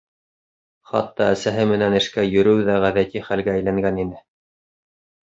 [0.91, 4.19] Хатта әсәһе менән эшкә йөрөү ҙә ғәҙәти хәлгә әйләнгән ине.